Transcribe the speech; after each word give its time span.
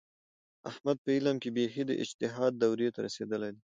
احمد 0.69 0.97
په 1.03 1.09
علم 1.15 1.37
کې 1.43 1.49
بیخي 1.55 1.83
د 1.87 1.91
اجتهاد 2.03 2.51
دورې 2.61 2.87
ته 2.93 2.99
رسېدلی 3.07 3.49
دی. 3.55 3.59